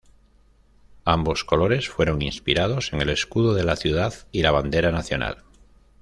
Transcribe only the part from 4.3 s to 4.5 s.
y la